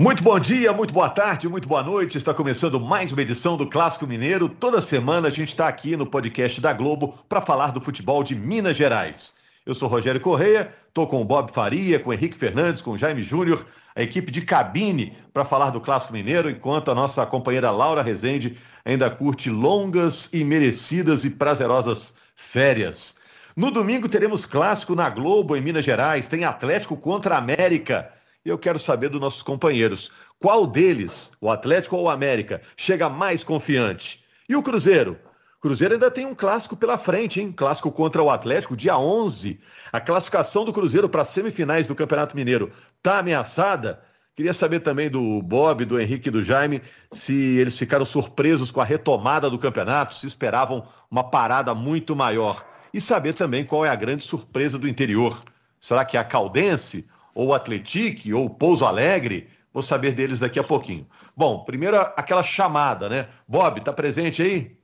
[0.00, 2.16] Muito bom dia, muito boa tarde, muito boa noite.
[2.16, 4.48] Está começando mais uma edição do Clássico Mineiro.
[4.48, 8.32] Toda semana a gente está aqui no podcast da Globo para falar do futebol de
[8.32, 9.32] Minas Gerais.
[9.66, 12.96] Eu sou Rogério Correia, estou com o Bob Faria, com o Henrique Fernandes, com o
[12.96, 13.66] Jaime Júnior,
[13.96, 18.56] a equipe de cabine para falar do Clássico Mineiro, enquanto a nossa companheira Laura Rezende
[18.84, 23.16] ainda curte longas e merecidas e prazerosas férias.
[23.56, 28.12] No domingo teremos clássico na Globo em Minas Gerais, tem Atlético contra América.
[28.48, 30.10] E eu quero saber dos nossos companheiros,
[30.40, 34.24] qual deles, o Atlético ou o América, chega mais confiante?
[34.48, 35.18] E o Cruzeiro?
[35.60, 37.52] Cruzeiro ainda tem um clássico pela frente, hein?
[37.52, 39.60] Clássico contra o Atlético, dia 11.
[39.92, 44.02] A classificação do Cruzeiro para as semifinais do Campeonato Mineiro está ameaçada?
[44.34, 46.80] Queria saber também do Bob, do Henrique e do Jaime
[47.12, 52.66] se eles ficaram surpresos com a retomada do campeonato, se esperavam uma parada muito maior.
[52.94, 55.38] E saber também qual é a grande surpresa do interior.
[55.78, 57.06] Será que é a Caldense
[57.38, 59.48] ou o Atletique, ou o Pouso Alegre.
[59.72, 61.06] Vou saber deles daqui a pouquinho.
[61.36, 63.28] Bom, primeiro aquela chamada, né?
[63.46, 64.76] Bob, tá presente aí?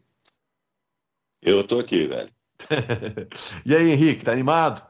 [1.43, 2.31] Eu tô aqui, velho.
[3.67, 4.87] e aí, Henrique, tá animado?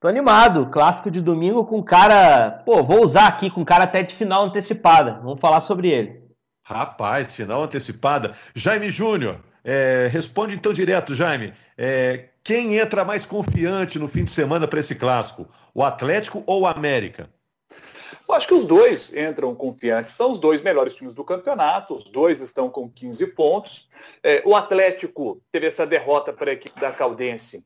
[0.00, 0.66] Tô animado.
[0.66, 2.50] Clássico de domingo com cara.
[2.66, 5.20] Pô, vou usar aqui com cara até de final antecipada.
[5.22, 6.20] Vamos falar sobre ele.
[6.64, 8.34] Rapaz, final antecipada.
[8.52, 11.54] Jaime Júnior, é, responde então direto, Jaime.
[11.78, 15.48] É, quem entra mais confiante no fim de semana para esse clássico?
[15.74, 17.28] O Atlético ou o América?
[18.28, 20.12] Eu acho que os dois entram confiantes.
[20.12, 21.96] São os dois melhores times do campeonato.
[21.96, 23.88] Os dois estão com 15 pontos.
[24.22, 27.64] É, o Atlético teve essa derrota para a equipe da Caldense.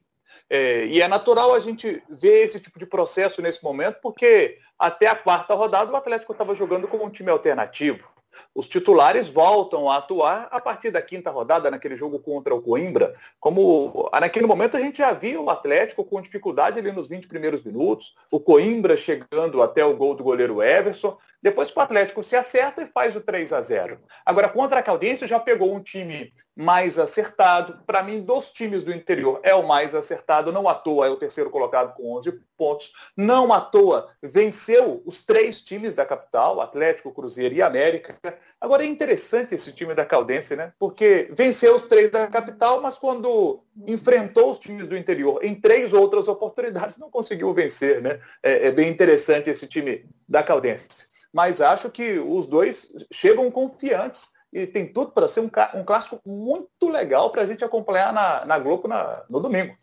[0.49, 5.09] É, e é natural a gente ver esse tipo de processo nesse momento, porque até
[5.09, 8.09] a quarta rodada o Atlético estava jogando como um time alternativo.
[8.55, 13.13] Os titulares voltam a atuar a partir da quinta rodada, naquele jogo contra o Coimbra.
[13.39, 17.63] Como naquele momento a gente já via o Atlético com dificuldade ali nos 20 primeiros
[17.63, 21.17] minutos, o Coimbra chegando até o gol do goleiro Everson.
[21.43, 23.99] Depois o Atlético se acerta e faz o 3 a 0.
[24.27, 27.79] Agora, contra a Caldense, já pegou um time mais acertado.
[27.87, 30.53] Para mim, dos times do interior, é o mais acertado.
[30.53, 32.93] Não à toa é o terceiro colocado com 11 pontos.
[33.17, 38.19] Não à toa venceu os três times da capital, Atlético, Cruzeiro e América.
[38.61, 40.75] Agora, é interessante esse time da Caldense, né?
[40.79, 45.95] Porque venceu os três da capital, mas quando enfrentou os times do interior em três
[45.95, 48.21] outras oportunidades, não conseguiu vencer, né?
[48.43, 54.33] É, é bem interessante esse time da Caldense mas acho que os dois chegam confiantes
[54.53, 58.45] e tem tudo para ser um, um, clássico muito legal para a gente acompanhar na,
[58.45, 59.77] na Globo na, no domingo.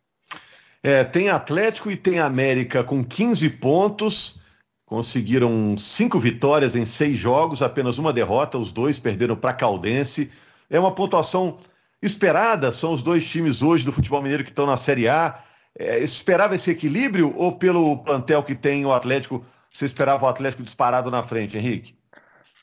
[0.83, 4.39] É, tem Atlético e tem América com 15 pontos.
[4.85, 8.57] Conseguiram cinco vitórias em seis jogos, apenas uma derrota.
[8.57, 10.31] Os dois perderam para Caldense.
[10.69, 11.57] É uma pontuação
[12.01, 12.71] esperada.
[12.71, 15.41] São os dois times hoje do futebol mineiro que estão na Série A.
[15.77, 19.45] É, esperava esse equilíbrio ou pelo plantel que tem o Atlético
[19.77, 21.96] você esperava o Atlético disparado na frente, Henrique?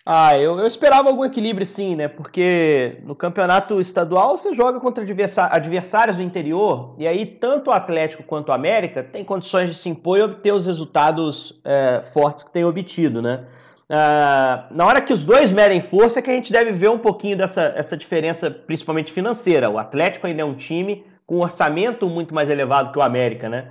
[0.06, 2.08] Ah, eu, eu esperava algum equilíbrio sim, né?
[2.08, 8.22] Porque no campeonato estadual você joga contra adversários do interior, e aí tanto o Atlético
[8.22, 12.52] quanto o América tem condições de se impor e obter os resultados é, fortes que
[12.52, 13.46] tem obtido, né?
[13.88, 16.98] Ah, na hora que os dois medem força é que a gente deve ver um
[16.98, 19.70] pouquinho dessa essa diferença, principalmente financeira.
[19.70, 23.48] O Atlético ainda é um time com um orçamento muito mais elevado que o América,
[23.48, 23.70] né?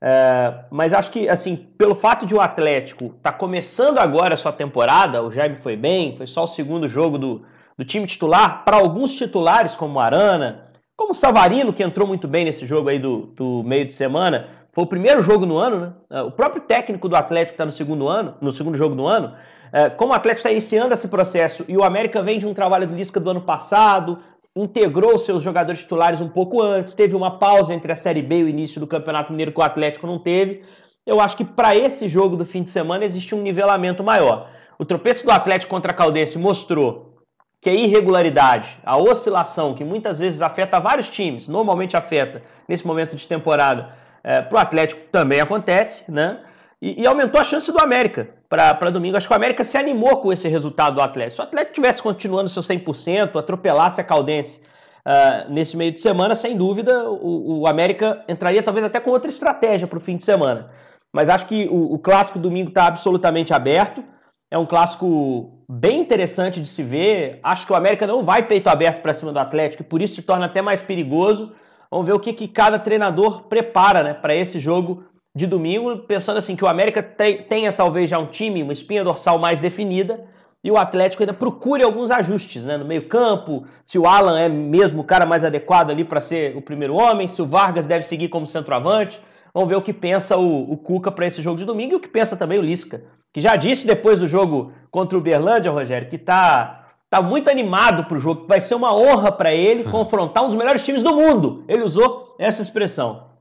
[0.00, 4.36] É, mas acho que, assim, pelo fato de o Atlético estar tá começando agora a
[4.36, 7.42] sua temporada, o Jaime foi bem, foi só o segundo jogo do,
[7.76, 10.64] do time titular, para alguns titulares, como o Arana,
[10.96, 14.48] como o Savarino, que entrou muito bem nesse jogo aí do, do meio de semana,
[14.72, 15.92] foi o primeiro jogo no ano, né?
[16.10, 19.34] É, o próprio técnico do Atlético está no segundo ano, no segundo jogo do ano.
[19.72, 22.86] É, como o Atlético está iniciando esse processo e o América vem de um trabalho
[22.86, 24.18] do Lisca do ano passado,
[24.56, 28.44] integrou seus jogadores titulares um pouco antes, teve uma pausa entre a Série B e
[28.44, 30.64] o início do Campeonato Mineiro que o Atlético não teve.
[31.04, 34.48] Eu acho que para esse jogo do fim de semana existe um nivelamento maior.
[34.78, 37.14] O tropeço do Atlético contra a Caldense mostrou
[37.60, 43.16] que a irregularidade, a oscilação, que muitas vezes afeta vários times, normalmente afeta nesse momento
[43.16, 46.40] de temporada, é, para o Atlético também acontece, né?
[46.80, 49.16] E, e, aumentou a chance do América para domingo.
[49.16, 51.34] Acho que o América se animou com esse resultado do Atlético.
[51.34, 54.60] Se o Atlético tivesse continuando seu 100%, atropelasse a Caldense
[55.06, 59.30] uh, nesse meio de semana, sem dúvida, o, o, América entraria talvez até com outra
[59.30, 60.70] estratégia para o fim de semana.
[61.12, 64.04] Mas acho que o, o clássico domingo está absolutamente aberto.
[64.50, 67.40] É um clássico bem interessante de se ver.
[67.42, 70.14] Acho que o América não vai peito aberto para cima do Atlético e por isso
[70.14, 71.52] se torna até mais perigoso.
[71.90, 75.04] Vamos ver o que, que cada treinador prepara né, para esse jogo
[75.34, 79.38] de domingo, pensando assim que o América tenha talvez já um time, uma espinha dorsal
[79.38, 80.24] mais definida,
[80.62, 85.02] e o Atlético ainda procure alguns ajustes né, no meio-campo, se o Alan é mesmo
[85.02, 88.28] o cara mais adequado ali para ser o primeiro homem, se o Vargas deve seguir
[88.28, 89.20] como centroavante.
[89.52, 92.00] Vamos ver o que pensa o, o Cuca para esse jogo de domingo e o
[92.00, 96.08] que pensa também o Lisca, que já disse depois do jogo contra o Berlândia, Rogério,
[96.08, 99.84] que está tá muito animado para o jogo, que vai ser uma honra para ele
[99.84, 101.62] confrontar um dos melhores times do mundo.
[101.68, 103.33] Ele usou essa expressão.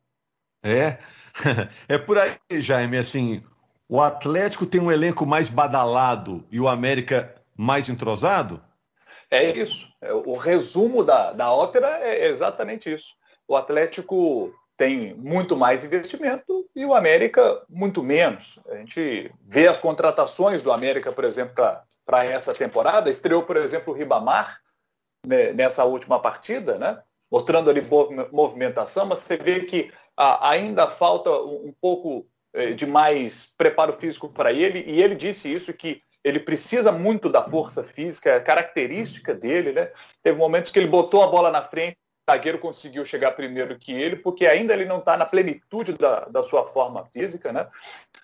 [0.63, 0.97] É,
[1.89, 3.43] é por aí, Jaime, assim,
[3.87, 8.63] o Atlético tem um elenco mais badalado e o América mais entrosado?
[9.29, 9.87] É isso.
[10.01, 13.15] É, o resumo da, da ópera é exatamente isso.
[13.47, 18.59] O Atlético tem muito mais investimento e o América muito menos.
[18.69, 21.53] A gente vê as contratações do América, por exemplo,
[22.05, 23.09] para essa temporada.
[23.09, 24.59] Estreou, por exemplo, o Ribamar
[25.25, 27.01] né, nessa última partida, né?
[27.31, 27.81] mostrando ali
[28.31, 34.29] movimentação, mas você vê que ah, ainda falta um, pouco eh, de mais preparo físico
[34.29, 39.33] para ele, e ele disse isso, que ele precisa muito da força física, é característica
[39.33, 39.91] dele, né?
[40.21, 41.97] Teve momentos que ele botou a bola na frente,
[42.29, 46.43] zagueiro conseguiu chegar primeiro que ele, porque ainda ele não está na plenitude da, da
[46.43, 47.67] sua forma física, né?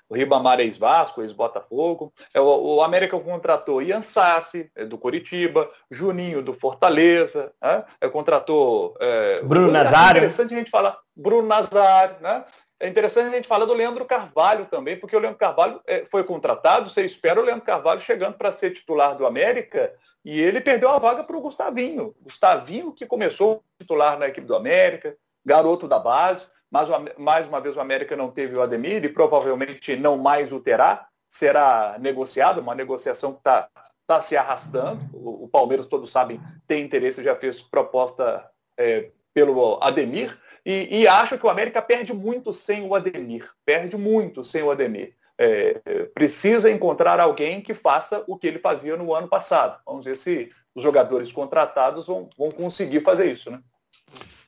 [0.08, 2.12] O Ribamar é ex-Vasco, ex-Botafogo.
[2.34, 7.84] É, o, o, América contratou Ian Sassi, é, do Coritiba, Juninho, do Fortaleza, né?
[8.02, 8.96] é, contratou...
[9.00, 10.18] É, Bruno Nazário.
[10.18, 10.98] É interessante a gente falar.
[11.16, 12.44] Bruno Nazário, né?
[12.80, 16.24] É interessante a gente falar do Leandro Carvalho também, porque o Leandro Carvalho é, foi
[16.24, 19.94] contratado, você espera o Leandro Carvalho chegando para ser titular do América,
[20.24, 22.16] e ele perdeu a vaga para o Gustavinho.
[22.22, 26.88] Gustavinho que começou titular na equipe do América, garoto da base, mas
[27.18, 31.08] mais uma vez o América não teve o Ademir e provavelmente não mais o terá.
[31.28, 33.70] Será negociado, uma negociação que está
[34.08, 35.06] tá se arrastando.
[35.14, 39.12] O, o, Palmeiras, todos sabem, tem interesse, já fez proposta é,
[39.46, 40.38] pelo Ademir.
[40.66, 43.50] E, e, acho que o América perde muito sem o Ademir.
[43.66, 45.14] Perde muito sem o Ademir.
[45.38, 45.80] É,
[46.14, 49.80] precisa encontrar alguém que faça o que ele fazia no ano passado.
[49.86, 53.60] Vamos ver se os jogadores contratados vão, vão conseguir fazer isso, né?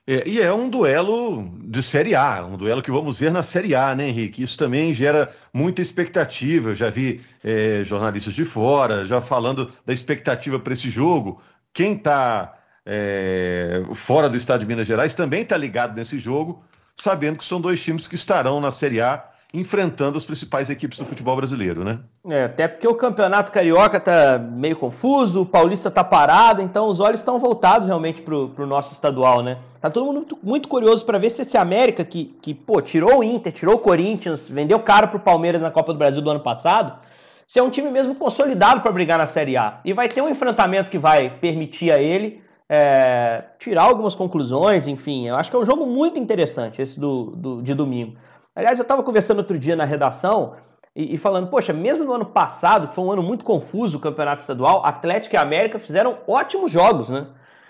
[0.05, 3.73] É, e é um duelo de Série A, um duelo que vamos ver na Série
[3.73, 4.43] A, né, Henrique?
[4.43, 6.71] Isso também gera muita expectativa.
[6.71, 11.41] Eu já vi é, jornalistas de fora já falando da expectativa para esse jogo.
[11.71, 16.63] Quem está é, fora do estado de Minas Gerais também está ligado nesse jogo,
[16.95, 19.23] sabendo que são dois times que estarão na Série A
[19.53, 21.99] enfrentando as principais equipes do futebol brasileiro, né?
[22.29, 27.01] É, até porque o campeonato carioca tá meio confuso, o paulista tá parado, então os
[27.01, 29.57] olhos estão voltados realmente pro, pro nosso estadual, né?
[29.81, 33.19] Tá todo mundo muito, muito curioso para ver se esse América, que, que, pô, tirou
[33.19, 36.39] o Inter, tirou o Corinthians, vendeu caro pro Palmeiras na Copa do Brasil do ano
[36.39, 36.97] passado,
[37.45, 39.81] se é um time mesmo consolidado para brigar na Série A.
[39.83, 42.41] E vai ter um enfrentamento que vai permitir a ele
[42.73, 45.27] é, tirar algumas conclusões, enfim.
[45.27, 48.15] Eu acho que é um jogo muito interessante esse do, do de domingo.
[48.55, 50.53] Aliás, eu estava conversando outro dia na redação
[50.95, 53.99] e, e, falando, poxa, mesmo no ano passado, que foi um ano muito confuso o
[53.99, 57.27] campeonato estadual, Atlético e América fizeram ótimos jogos, né?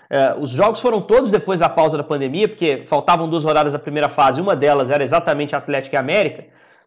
[0.08, 3.80] É, os jogos foram todos depois da pausa da pandemia, porque faltavam duas rodadas da
[3.80, 6.44] primeira fase, uma delas era exatamente Atlético e América.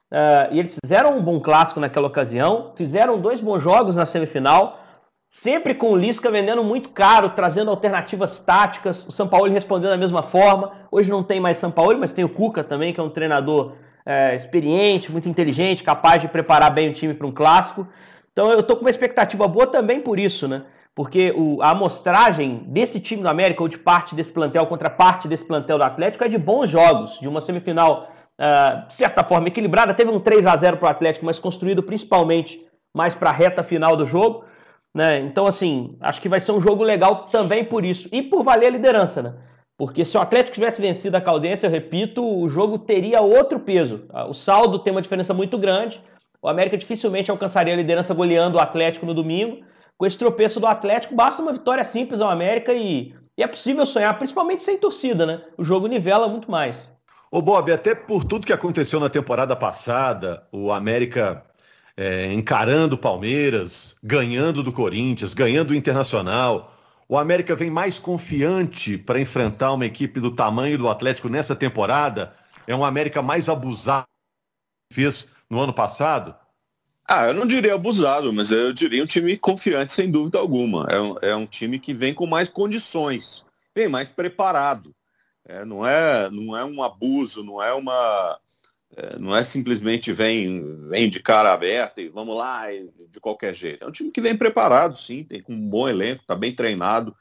[0.10, 4.85] É, e eles fizeram um bom clássico naquela ocasião, fizeram dois bons jogos na semifinal.
[5.30, 9.06] Sempre com o Lisca vendendo muito caro, trazendo alternativas táticas.
[9.06, 10.72] O São Paulo respondendo da mesma forma.
[10.92, 13.74] Hoje não tem mais São Paulo, mas tem o Cuca também, que é um treinador
[14.06, 17.88] é, experiente, muito inteligente, capaz de preparar bem o time para um clássico.
[18.32, 20.64] Então eu estou com uma expectativa boa também por isso, né?
[20.94, 25.28] Porque o, a amostragem desse time do América, ou de parte desse plantel contra parte
[25.28, 29.50] desse plantel do Atlético, é de bons jogos, de uma semifinal, uh, de certa forma,
[29.50, 29.94] equilibrada.
[29.94, 33.62] Teve um 3 a 0 para o Atlético, mas construído principalmente mais para a reta
[33.62, 34.46] final do jogo.
[34.96, 35.20] Né?
[35.20, 38.08] Então, assim, acho que vai ser um jogo legal também por isso.
[38.14, 39.34] E por valer a liderança, né?
[39.78, 44.06] Porque se o Atlético tivesse vencido a Caldense, eu repito, o jogo teria outro peso.
[44.30, 46.02] O saldo tem uma diferença muito grande.
[46.42, 49.66] O América dificilmente alcançaria a liderança goleando o Atlético no domingo.
[49.98, 53.86] Com esse tropeço do Atlético, basta uma vitória simples ao América e, e é possível
[53.86, 55.42] sonhar, principalmente sem torcida, né?
[55.58, 56.90] O jogo nivela muito mais.
[57.30, 61.44] Ô Bob, até por tudo que aconteceu na temporada passada, o América
[61.98, 66.74] é, encarando o Palmeiras, ganhando do Corinthians, ganhando o Internacional.
[67.08, 72.34] O América vem mais confiante para enfrentar uma equipe do tamanho do Atlético nessa temporada?
[72.68, 74.08] É um América mais abusado
[74.90, 76.36] que fez no ano passado?
[77.08, 80.88] Ah, eu não diria abusado, mas eu diria um time confiante, sem dúvida alguma.
[80.90, 84.94] É um, é um time que vem com mais condições, vem mais preparado.
[85.48, 88.40] É, não, é, não é um abuso, não é uma,
[89.20, 93.84] não é simplesmente vem, vem de cara aberta e vamos lá de qualquer jeito.
[93.84, 97.16] É um time que vem preparado, sim, tem um bom elenco, está bem treinado,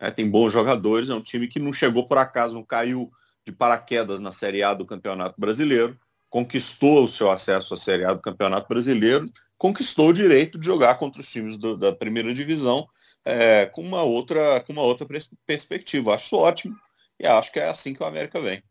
[0.00, 3.10] né, tem bons jogadores, é um time que não chegou por acaso, não caiu
[3.44, 8.12] de paraquedas na Série A do Campeonato Brasileiro, conquistou o seu acesso à Série A
[8.12, 12.88] do Campeonato Brasileiro, conquistou o direito de jogar contra os times do, da primeira divisão
[13.24, 15.06] é, com uma outra com uma outra
[15.46, 16.14] perspectiva.
[16.14, 16.76] Acho ótimo
[17.18, 18.62] e acho que é assim que o América vem.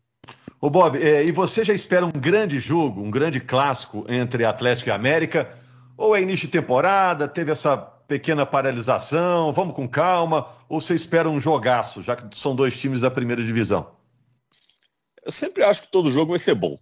[0.62, 4.90] Ô Bob, é, e você já espera um grande jogo, um grande clássico entre Atlético
[4.90, 5.56] e América?
[5.96, 10.46] Ou é início de temporada, teve essa pequena paralisação, vamos com calma?
[10.68, 13.90] Ou você espera um jogaço, já que são dois times da primeira divisão?
[15.24, 16.78] Eu sempre acho que todo jogo vai ser bom,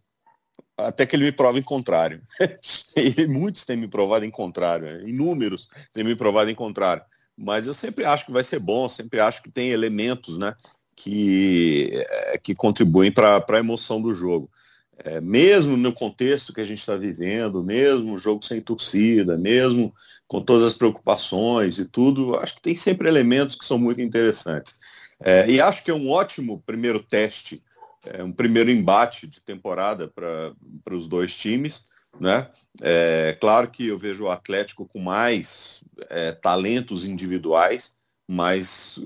[0.77, 2.21] até que ele me prove em contrário.
[2.97, 7.05] e muitos têm me provado em contrário, inúmeros têm me provado em contrário.
[7.37, 10.57] Mas eu sempre acho que vai ser bom, sempre acho que tem elementos, né?
[10.99, 14.51] Que, é, que contribuem para a emoção do jogo.
[14.99, 19.95] É, mesmo no contexto que a gente está vivendo, mesmo jogo sem torcida, mesmo
[20.27, 24.77] com todas as preocupações e tudo, acho que tem sempre elementos que são muito interessantes.
[25.21, 27.63] É, e acho que é um ótimo primeiro teste,
[28.05, 31.85] é, um primeiro embate de temporada para os dois times.
[32.19, 32.49] Né?
[32.83, 37.95] É, claro que eu vejo o Atlético com mais é, talentos individuais,
[38.27, 39.01] mas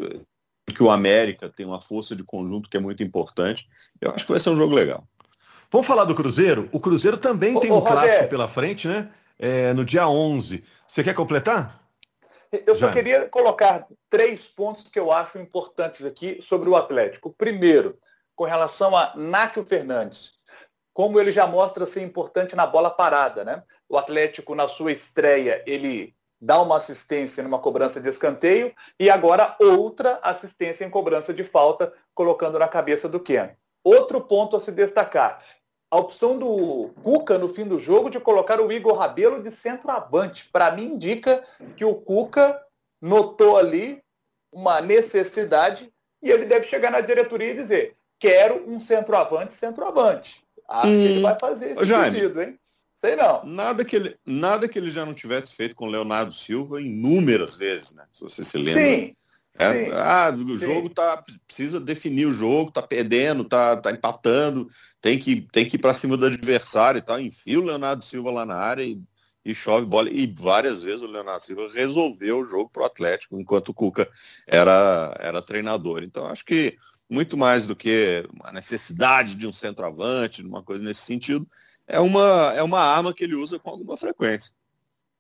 [0.73, 3.69] que o América tem uma força de conjunto que é muito importante.
[4.01, 5.05] Eu acho que vai ser um jogo legal.
[5.71, 6.69] Vamos falar do Cruzeiro?
[6.73, 8.29] O Cruzeiro também ô, tem um ô, clássico Roger.
[8.29, 9.11] pela frente, né?
[9.39, 10.63] É, no dia 11.
[10.87, 11.81] Você quer completar?
[12.67, 12.93] Eu só Já.
[12.93, 17.33] queria colocar três pontos que eu acho importantes aqui sobre o Atlético.
[17.33, 17.99] Primeiro,
[18.37, 20.33] com relação a Nátio Fernandes.
[20.93, 23.63] Como ele já mostra ser importante na bola parada, né?
[23.89, 29.57] O Atlético, na sua estreia, ele dá uma assistência numa cobrança de escanteio e agora
[29.61, 33.51] outra assistência em cobrança de falta, colocando na cabeça do Ken.
[33.85, 35.41] Outro ponto a se destacar.
[35.89, 40.49] A opção do Cuca no fim do jogo de colocar o Igor Rabelo de centroavante.
[40.53, 41.45] Para mim, indica
[41.77, 42.61] que o Cuca
[43.01, 44.03] notou ali
[44.53, 50.43] uma necessidade e ele deve chegar na diretoria e dizer: quero um centroavante, centroavante.
[50.69, 52.59] Acho hum, que ele hum, vai fazer esse Jaime, pedido, hein?
[53.03, 53.45] Sei não.
[53.45, 57.57] Nada que, ele, nada que ele já não tivesse feito com o Leonardo Silva inúmeras
[57.57, 58.05] vezes, né?
[58.13, 58.81] Se você se lembra.
[58.81, 59.15] Sim.
[59.59, 60.95] É, sim, ah, o jogo sim.
[60.95, 64.67] tá precisa definir o jogo, tá perdendo, tá, tá empatando,
[65.01, 67.21] tem que tem que ir para cima do adversário e tal.
[67.21, 68.97] Enfia o Leonardo Silva lá na área e,
[69.45, 70.09] e chove bola.
[70.09, 74.09] E várias vezes o Leonardo Silva resolveu o jogo pro Atlético enquanto o Cuca
[74.47, 76.05] era era treinador.
[76.05, 76.79] Então acho que
[77.11, 81.47] muito mais do que a necessidade de um centroavante, uma coisa nesse sentido,
[81.87, 84.53] é uma, é uma arma que ele usa com alguma frequência.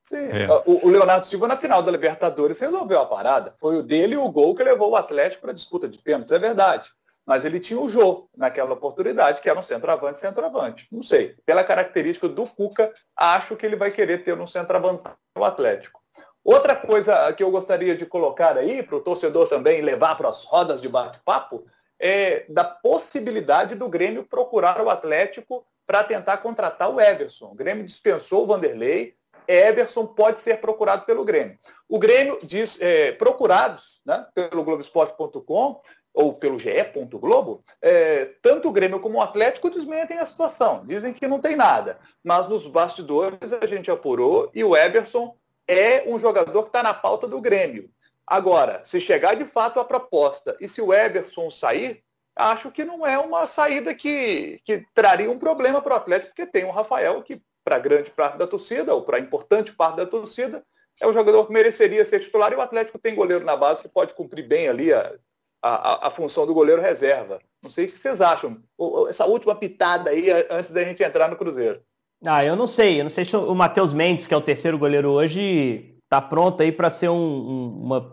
[0.02, 0.28] Sim.
[0.31, 0.49] É.
[0.66, 3.54] O, o, Leonardo Silva, na final da Libertadores, resolveu a parada.
[3.59, 6.38] Foi o dele o gol que levou o Atlético para a disputa de pênaltis, é
[6.38, 6.90] verdade.
[7.25, 10.88] Mas ele tinha o Jô naquela oportunidade, que era um centroavante, centroavante.
[10.90, 11.37] Não sei.
[11.47, 15.04] Pela característica do Cuca, acho que ele vai querer ter um centroavante
[15.37, 16.02] no Atlético.
[16.45, 20.45] Outra coisa que eu gostaria de colocar aí, para o torcedor também levar para as
[20.45, 21.64] rodas de bate-papo,
[22.02, 27.52] é da possibilidade do Grêmio procurar o Atlético para tentar contratar o Everson.
[27.52, 29.14] O Grêmio dispensou o Vanderlei,
[29.47, 31.56] Everson pode ser procurado pelo Grêmio.
[31.88, 35.80] O Grêmio diz, é, procurados né, pelo Globoesporte.com
[36.14, 36.71] ou pelo GE.
[37.12, 40.85] Globo, é, tanto o Grêmio como o Atlético desmentem a situação.
[40.85, 41.99] Dizem que não tem nada.
[42.23, 46.92] Mas nos bastidores a gente apurou e o Everson é um jogador que está na
[46.92, 47.88] pauta do Grêmio.
[48.26, 52.02] Agora, se chegar de fato a proposta e se o Everson sair,
[52.37, 56.50] acho que não é uma saída que, que traria um problema para o Atlético, porque
[56.50, 60.64] tem o Rafael, que para grande parte da torcida, ou para importante parte da torcida,
[61.00, 63.88] é um jogador que mereceria ser titular, e o Atlético tem goleiro na base que
[63.88, 65.14] pode cumprir bem ali a,
[65.62, 67.41] a, a função do goleiro reserva.
[67.62, 68.61] Não sei o que vocês acham.
[69.09, 71.81] Essa última pitada aí, antes da gente entrar no Cruzeiro.
[72.25, 73.00] Ah, eu não sei.
[73.00, 76.62] Eu não sei se o Matheus Mendes, que é o terceiro goleiro hoje, está pronto
[76.62, 78.12] aí para ser um, um, uma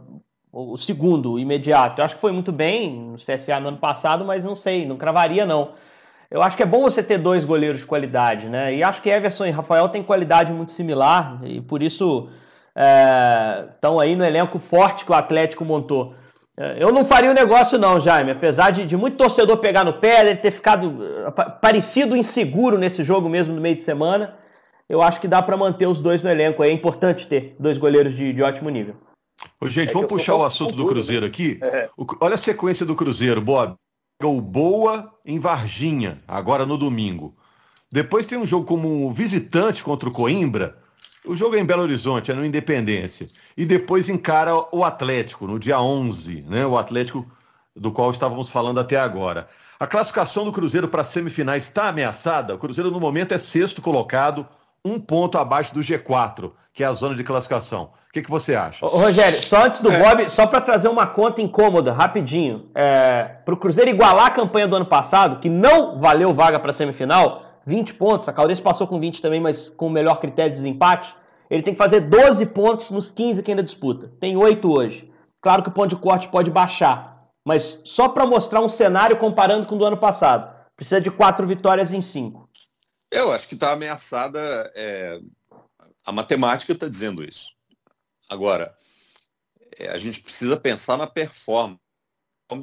[0.51, 2.01] o segundo, imediato.
[2.01, 4.97] Eu acho que foi muito bem no CSA no ano passado, mas não sei, não
[4.97, 5.73] cravaria não.
[6.31, 8.73] Eu acho que é bom você ter dois goleiros de qualidade, né?
[8.73, 12.29] E acho que Everson e Rafael têm qualidade muito similar e por isso
[13.75, 16.15] estão é, aí no elenco forte que o Atlético montou.
[16.57, 19.93] É, eu não faria o negócio não, Jaime, apesar de, de muito torcedor pegar no
[19.93, 24.35] pé, ele ter ficado é, parecido inseguro nesse jogo mesmo no meio de semana.
[24.89, 26.63] Eu acho que dá para manter os dois no elenco.
[26.63, 28.95] É importante ter dois goleiros de, de ótimo nível.
[29.61, 31.27] Ô, gente, é vamos puxar o assunto do Cruzeiro né?
[31.27, 31.59] aqui.
[31.61, 31.89] É.
[31.95, 33.75] O, olha a sequência do Cruzeiro, Bob.
[34.21, 37.37] O Boa em Varginha, agora no domingo.
[37.91, 40.77] Depois tem um jogo como visitante contra o Coimbra.
[41.25, 43.27] O jogo é em Belo Horizonte, é no Independência.
[43.55, 46.65] E depois encara o Atlético, no dia 11, né?
[46.65, 47.25] O Atlético
[47.75, 49.47] do qual estávamos falando até agora.
[49.79, 52.53] A classificação do Cruzeiro para as semifinais está ameaçada.
[52.53, 54.45] O Cruzeiro, no momento, é sexto colocado,
[54.83, 57.91] um ponto abaixo do G4, que é a zona de classificação.
[58.09, 58.85] O que, que você acha?
[58.85, 59.99] Ô, Rogério, só antes do é.
[59.99, 62.69] Bob, só para trazer uma conta incômoda, rapidinho.
[62.73, 66.71] É, para o Cruzeiro igualar a campanha do ano passado, que não valeu vaga para
[66.71, 70.51] a semifinal, 20 pontos, a Caldense passou com 20 também, mas com o melhor critério
[70.51, 71.15] de desempate,
[71.49, 74.11] ele tem que fazer 12 pontos nos 15 que ainda disputa.
[74.19, 75.11] Tem 8 hoje.
[75.41, 79.65] Claro que o ponto de corte pode baixar, mas só para mostrar um cenário comparando
[79.65, 80.53] com o do ano passado.
[80.75, 82.48] Precisa de quatro vitórias em cinco.
[83.11, 84.71] Eu acho que está ameaçada.
[84.75, 85.19] É...
[86.05, 87.53] A matemática está dizendo isso.
[88.29, 88.75] Agora,
[89.77, 91.79] é, a gente precisa pensar na performance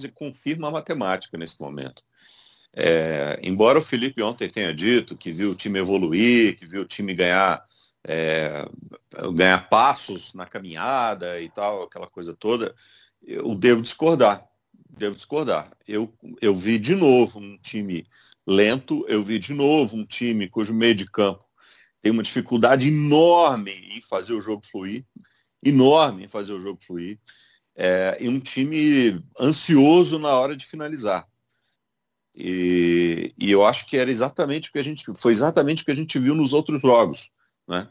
[0.04, 2.02] e confirma a matemática nesse momento.
[2.72, 6.86] É, embora o Felipe ontem tenha dito que viu o time evoluir, que viu o
[6.86, 7.64] time ganhar,
[8.06, 8.68] é,
[9.34, 12.74] ganhar passos na caminhada e tal, aquela coisa toda,
[13.22, 14.46] eu devo discordar.
[14.88, 15.70] Devo discordar.
[15.86, 18.04] Eu, eu vi de novo um time
[18.46, 21.46] lento, eu vi de novo um time cujo meio de campo
[22.06, 25.04] tem uma dificuldade enorme em fazer o jogo fluir,
[25.60, 27.18] enorme em fazer o jogo fluir,
[27.74, 31.26] é, e um time ansioso na hora de finalizar.
[32.32, 35.90] E, e, eu acho que era exatamente o que a gente foi exatamente o que
[35.90, 37.28] a gente viu nos outros jogos,
[37.66, 37.88] né?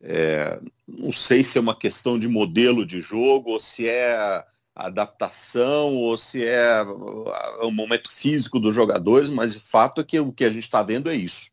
[0.00, 4.42] É, não sei se é uma questão de modelo de jogo ou se é
[4.86, 6.82] adaptação ou se é
[7.62, 10.82] o momento físico dos jogadores, mas o fato é que o que a gente está
[10.82, 11.50] vendo é isso.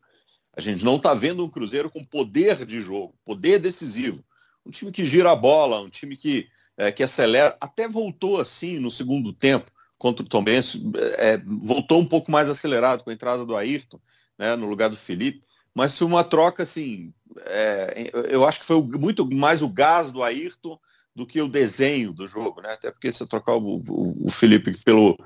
[0.56, 4.24] A gente não está vendo um Cruzeiro com poder de jogo, poder decisivo.
[4.66, 8.80] Um time que gira a bola, um time que, é, que acelera, até voltou assim
[8.80, 10.78] no segundo tempo, contra o Tom Benz,
[11.18, 14.00] é, voltou um pouco mais acelerado com a entrada do Ayrton,
[14.38, 15.42] né, no lugar do Felipe,
[15.74, 17.14] mas foi uma troca assim,
[17.46, 20.80] é, eu acho que foi muito mais o gás do Ayrton
[21.18, 22.74] do que o desenho do jogo, né?
[22.74, 25.18] Até porque se você trocar o, o, o Felipe pelo,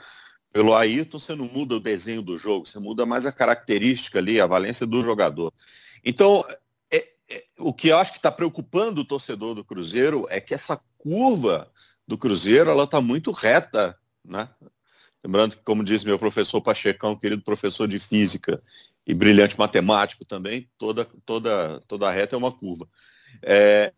[0.53, 4.39] pelo Ayrton, você não muda o desenho do jogo, você muda mais a característica ali,
[4.39, 5.53] a valência do jogador.
[6.03, 6.45] Então,
[6.89, 6.97] é,
[7.29, 10.81] é, o que eu acho que está preocupando o torcedor do Cruzeiro é que essa
[10.97, 11.69] curva
[12.07, 14.47] do Cruzeiro ela está muito reta né?
[15.23, 18.61] Lembrando que, como disse meu professor Pachecão, querido professor de física
[19.05, 22.87] e brilhante matemático também, toda, toda, toda reta é uma curva.
[23.41, 23.93] É,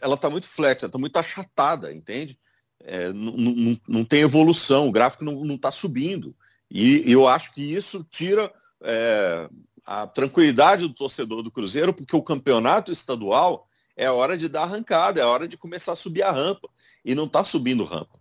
[0.00, 2.38] ela está muito flexa, está muito achatada, entende?
[2.82, 6.34] É, não, tem evolução, o gráfico não está subindo.
[6.70, 9.48] E, e, eu acho que isso tira é,
[9.84, 14.62] a tranquilidade do torcedor do Cruzeiro, porque o campeonato estadual é a hora de dar
[14.62, 16.68] arrancada, é a hora de começar a subir a rampa.
[17.04, 18.20] E não está subindo rampa.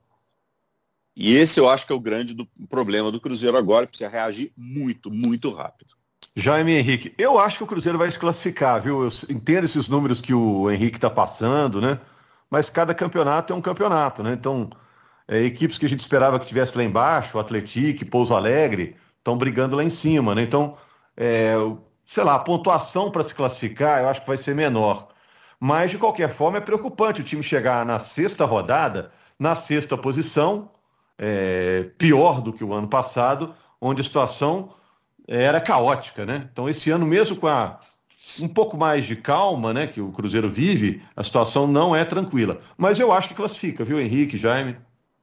[1.16, 4.54] E esse eu acho que é o grande do, problema do Cruzeiro agora, precisa reagir
[4.56, 5.99] muito, muito rápido.
[6.40, 9.04] Jaime Henrique, eu acho que o Cruzeiro vai se classificar, viu?
[9.04, 12.00] Eu entendo esses números que o Henrique está passando, né?
[12.50, 14.34] Mas cada campeonato é um campeonato, né?
[14.34, 14.70] Então,
[15.28, 19.38] é, equipes que a gente esperava que tivesse lá embaixo, o Atlético, Pouso Alegre, estão
[19.38, 20.42] brigando lá em cima, né?
[20.42, 20.78] Então,
[21.18, 21.56] é,
[22.06, 25.10] sei lá, a pontuação para se classificar eu acho que vai ser menor.
[25.60, 30.72] Mas, de qualquer forma, é preocupante o time chegar na sexta rodada, na sexta posição,
[31.18, 34.74] é, pior do que o ano passado, onde a situação
[35.30, 36.50] era caótica, né?
[36.52, 37.80] Então esse ano mesmo com a
[38.42, 42.60] um pouco mais de calma, né, que o Cruzeiro vive, a situação não é tranquila.
[42.78, 44.78] Mas eu acho que classifica, viu, Henrique, Jaime?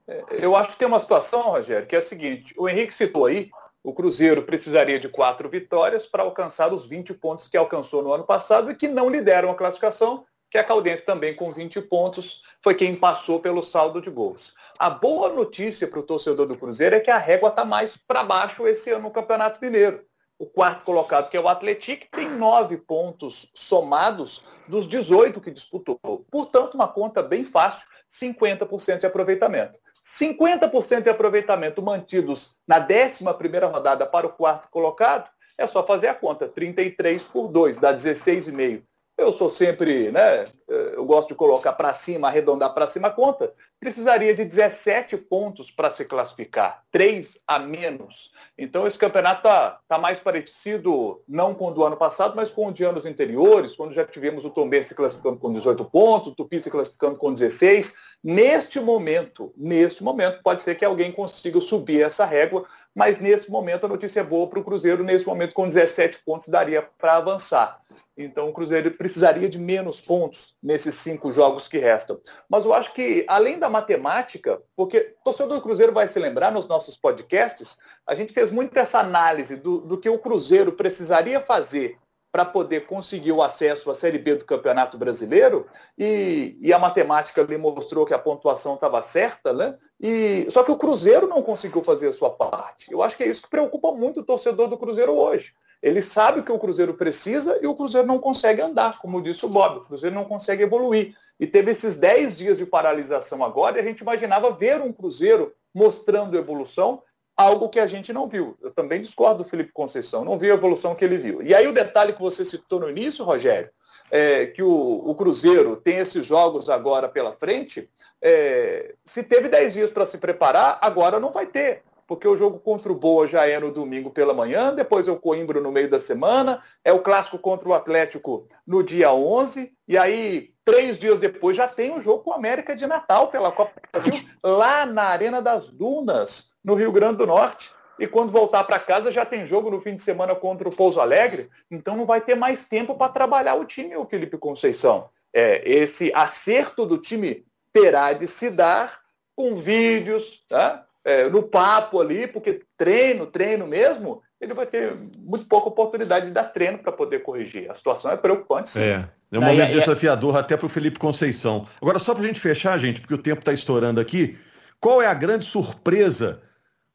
[0.09, 3.27] É, eu acho que tem uma situação, Rogério, que é a seguinte: o Henrique citou
[3.27, 3.51] aí,
[3.83, 8.25] o Cruzeiro precisaria de quatro vitórias para alcançar os 20 pontos que alcançou no ano
[8.25, 12.75] passado e que não lideram a classificação, que a Caldense também com 20 pontos foi
[12.75, 14.55] quem passou pelo saldo de gols.
[14.79, 18.23] A boa notícia para o torcedor do Cruzeiro é que a régua está mais para
[18.23, 20.05] baixo esse ano no Campeonato Mineiro.
[20.39, 25.99] O quarto colocado, que é o Atlético, tem nove pontos somados dos 18 que disputou.
[26.31, 29.79] Portanto, uma conta bem fácil, 50% de aproveitamento.
[30.05, 33.25] 50% de aproveitamento mantidos na 11
[33.73, 35.29] rodada para o quarto colocado,
[35.59, 36.47] é só fazer a conta.
[36.47, 38.83] 33 por 2, dá 16,5.
[39.19, 40.47] Eu sou sempre, né?
[40.69, 43.51] Eu gosto de colocar para cima, arredondar para cima a conta.
[43.81, 48.31] Precisaria de 17 pontos para se classificar, 3 a menos.
[48.59, 52.67] Então esse campeonato está tá mais parecido, não com o do ano passado, mas com
[52.67, 56.35] o de anos anteriores, quando já tivemos o Tom se classificando com 18 pontos, o
[56.35, 57.95] Tupi se classificando com 16.
[58.23, 63.87] Neste momento, neste momento, pode ser que alguém consiga subir essa régua, mas nesse momento
[63.87, 67.81] a notícia é boa para o Cruzeiro, nesse momento com 17 pontos daria para avançar.
[68.17, 72.19] Então o Cruzeiro precisaria de menos pontos nesses cinco jogos que restam.
[72.49, 76.67] Mas eu acho que, além da matemática, porque torcedor do Cruzeiro vai se lembrar nos
[76.67, 77.77] nossos podcasts,
[78.07, 81.99] a gente fez muito essa análise do, do que o Cruzeiro precisaria fazer
[82.37, 87.41] para poder conseguir o acesso à Série B do Campeonato Brasileiro, e, e a matemática
[87.41, 89.75] ali mostrou que a pontuação estava certa, né?
[89.99, 92.93] E, só que o Cruzeiro não conseguiu fazer a sua parte.
[92.93, 95.55] Eu acho que é isso que preocupa muito o torcedor do Cruzeiro hoje.
[95.83, 99.49] Ele sabe que o Cruzeiro precisa e o Cruzeiro não consegue andar, como disse o
[99.49, 99.79] Bob.
[99.79, 101.15] O Cruzeiro não consegue evoluir.
[101.41, 105.55] E teve esses 10 dias de paralisação agora e a gente imaginava ver um Cruzeiro
[105.75, 107.03] mostrando evolução,
[107.37, 108.57] algo que a gente não viu.
[108.63, 111.43] Eu também discordo do Felipe Conceição, não vi a evolução que ele viu.
[111.43, 113.71] E aí o detalhe que você citou no início, Rogério,
[114.11, 117.91] é que o, o Cruzeiro tem esses jogos agora pela frente,
[118.23, 122.59] é, se teve 10 dias para se preparar, agora não vai ter porque o jogo
[122.59, 125.91] contra o Boa já é no domingo pela manhã, depois é o Coimbra no meio
[125.91, 131.19] da semana, é o clássico contra o Atlético no dia 11, e aí, três dias
[131.19, 134.87] depois, já tem o jogo com o América de Natal pela Copa do Brasil, lá
[134.87, 137.71] na Arena das Dunas, no Rio Grande do Norte.
[137.99, 141.01] E quando voltar para casa já tem jogo no fim de semana contra o Pouso
[141.01, 145.09] Alegre, então não vai ter mais tempo para trabalhar o time, o Felipe Conceição.
[145.33, 149.01] É, esse acerto do time terá de se dar
[149.35, 150.87] com vídeos, tá?
[151.07, 156.33] é, no papo ali, porque treino, treino mesmo, ele vai ter muito pouca oportunidade de
[156.33, 157.71] dar treino para poder corrigir.
[157.71, 158.81] A situação é preocupante, sim.
[158.81, 161.65] É, é um momento é, desafiador até para o Felipe Conceição.
[161.81, 164.37] Agora, só para a gente fechar, gente, porque o tempo está estourando aqui,
[164.81, 166.43] qual é a grande surpresa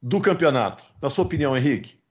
[0.01, 0.83] do campeonato?
[1.01, 2.01] Na sua opinião, Henrique?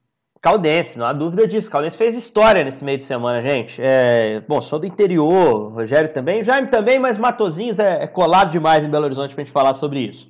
[0.40, 1.70] Caldense, não há dúvida disso.
[1.70, 3.76] Caldense fez história nesse meio de semana, gente.
[3.78, 8.82] É, bom, sou do interior, Rogério também, Jaime também, mas Matozinhos é, é colado demais
[8.82, 10.28] em Belo Horizonte para a gente falar sobre isso.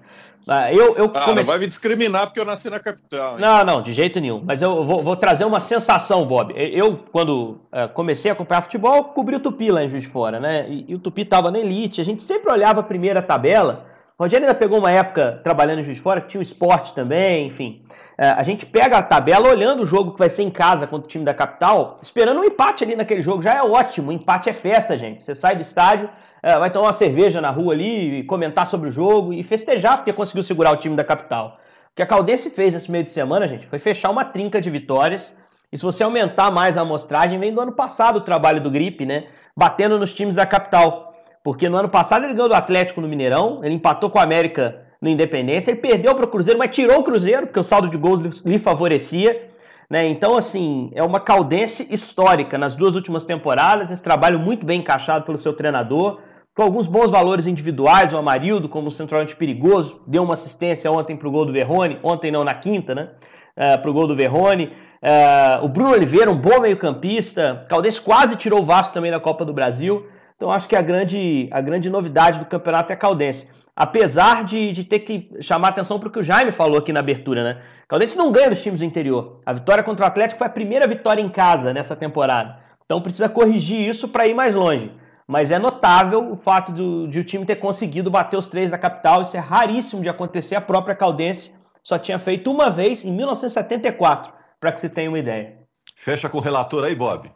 [0.48, 1.34] Ah, eu, eu ah, comece...
[1.34, 3.34] não vai me discriminar porque eu nasci na capital.
[3.34, 3.40] Hein?
[3.40, 4.42] Não, não, de jeito nenhum.
[4.44, 6.54] Mas eu vou, vou trazer uma sensação, Bob.
[6.56, 10.40] Eu, quando uh, comecei a acompanhar futebol, cobri o Tupi lá em Juiz de Fora,
[10.40, 10.66] né?
[10.68, 12.00] E, e o Tupi estava na elite.
[12.00, 13.89] A gente sempre olhava a primeira tabela.
[14.20, 17.82] Rogério ainda pegou uma época trabalhando em Juiz Fora, que tinha o esporte também, enfim.
[18.18, 21.06] Uh, a gente pega a tabela olhando o jogo que vai ser em casa contra
[21.06, 23.40] o time da capital, esperando um empate ali naquele jogo.
[23.40, 24.12] Já é ótimo.
[24.12, 25.22] Empate é festa, gente.
[25.22, 26.10] Você sai do estádio
[26.42, 30.12] é, vai tomar uma cerveja na rua ali, comentar sobre o jogo e festejar porque
[30.12, 31.58] conseguiu segurar o time da capital.
[31.92, 34.70] O que a Caldense fez nesse meio de semana, gente, foi fechar uma trinca de
[34.70, 35.36] vitórias.
[35.72, 39.04] E se você aumentar mais a amostragem, vem do ano passado o trabalho do Gripe,
[39.04, 39.26] né?
[39.56, 41.09] Batendo nos times da capital.
[41.42, 44.82] Porque no ano passado ele ganhou do Atlético no Mineirão, ele empatou com o América
[45.00, 47.96] no Independência, ele perdeu para o Cruzeiro, mas tirou o Cruzeiro, porque o saldo de
[47.96, 49.48] gols lhe favorecia.
[49.88, 50.06] Né?
[50.06, 55.24] Então, assim, é uma caldense histórica nas duas últimas temporadas, esse trabalho muito bem encaixado
[55.24, 56.20] pelo seu treinador
[56.54, 61.28] com alguns bons valores individuais, o Amarildo como centroavante perigoso, deu uma assistência ontem para
[61.28, 63.08] o gol do Verrone, ontem não, na quinta, né?
[63.56, 64.66] Uh, é, para o gol do Verrone.
[65.02, 67.64] Uh, o Bruno Oliveira, um bom meio-campista.
[67.68, 70.06] Caldense quase tirou o Vasco também da Copa do Brasil.
[70.40, 73.46] Então acho que a grande, a grande novidade do campeonato é a Caldense.
[73.76, 77.00] Apesar de, de ter que chamar atenção para o que o Jaime falou aqui na
[77.00, 77.62] abertura, né?
[77.86, 79.42] Caldense não ganha dos times do interior.
[79.44, 82.58] A vitória contra o Atlético foi a primeira vitória em casa nessa temporada.
[82.86, 84.90] Então precisa corrigir isso para ir mais longe
[85.26, 88.76] mas é notável o fato do, de o time ter conseguido bater os três da
[88.76, 89.22] capital.
[89.22, 90.56] Isso é raríssimo de acontecer.
[90.56, 91.52] A própria Caldense
[91.84, 95.56] só tinha feito uma vez em 1974, para que se tenha uma ideia.
[95.94, 97.30] Fecha com o relator aí, Bob.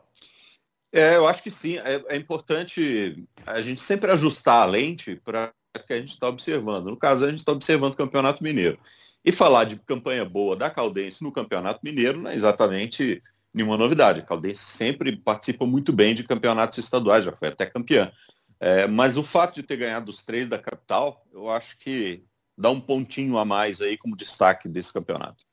[0.94, 1.76] É, eu acho que sim.
[1.78, 5.52] É, é importante a gente sempre ajustar a lente para
[5.84, 6.86] que a gente está observando.
[6.86, 8.78] No caso, a gente está observando o Campeonato Mineiro.
[9.24, 13.20] E falar de campanha boa da Caldense no Campeonato Mineiro não é exatamente
[13.52, 14.20] nenhuma novidade.
[14.20, 18.12] A Caldense sempre participa muito bem de campeonatos estaduais, já foi até campeã.
[18.60, 22.22] É, mas o fato de ter ganhado os três da capital, eu acho que
[22.56, 25.44] dá um pontinho a mais aí como destaque desse campeonato.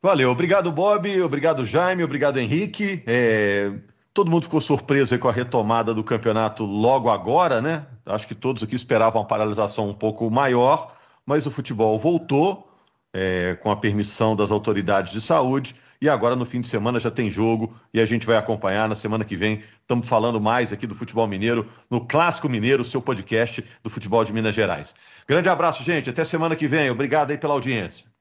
[0.00, 3.02] Valeu, obrigado Bob, obrigado Jaime, obrigado Henrique.
[3.06, 3.72] É,
[4.14, 7.86] todo mundo ficou surpreso com a retomada do campeonato logo agora, né?
[8.04, 10.94] Acho que todos aqui esperavam uma paralisação um pouco maior,
[11.24, 12.68] mas o futebol voltou
[13.12, 17.10] é, com a permissão das autoridades de saúde e agora no fim de semana já
[17.10, 19.62] tem jogo e a gente vai acompanhar na semana que vem.
[19.80, 24.32] Estamos falando mais aqui do futebol mineiro no Clássico Mineiro, seu podcast do futebol de
[24.32, 24.94] Minas Gerais.
[25.28, 26.10] Grande abraço, gente.
[26.10, 26.90] Até semana que vem.
[26.90, 28.11] Obrigado aí pela audiência.